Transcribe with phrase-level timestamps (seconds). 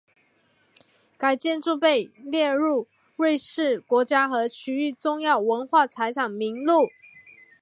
[1.15, 6.89] 该建筑被列入瑞士国家和区域重要文化财产名录。